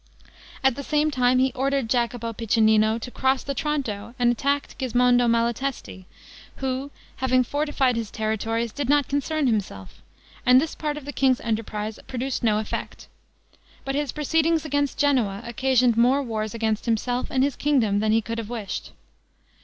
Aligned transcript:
At 0.63 0.75
the 0.75 0.81
same 0.81 1.11
time, 1.11 1.37
he 1.37 1.51
ordered 1.53 1.87
Jacopo 1.87 2.33
Piccinino 2.33 2.97
to 2.97 3.11
cross 3.11 3.43
the 3.43 3.53
Tronto, 3.53 4.15
and 4.17 4.31
attack 4.31 4.75
Gismondo 4.79 5.27
Malatesti, 5.27 6.05
who, 6.55 6.89
having 7.17 7.43
fortified 7.43 7.95
his 7.95 8.09
territories, 8.09 8.71
did 8.71 8.89
not 8.89 9.07
concern 9.07 9.45
himself, 9.45 10.01
and 10.43 10.59
this 10.59 10.73
part 10.73 10.97
of 10.97 11.05
the 11.05 11.13
king's 11.13 11.39
enterprise 11.41 11.99
produced 12.07 12.41
no 12.43 12.57
effect; 12.57 13.09
but 13.85 13.93
his 13.93 14.11
proceedings 14.11 14.65
against 14.65 14.97
Genoa 14.97 15.43
occasioned 15.45 15.95
more 15.95 16.23
wars 16.23 16.55
against 16.55 16.85
himself 16.87 17.27
and 17.29 17.43
his 17.43 17.55
kingdom 17.55 17.99
than 17.99 18.11
he 18.11 18.21
could 18.23 18.39
have 18.39 18.49
wished. 18.49 18.93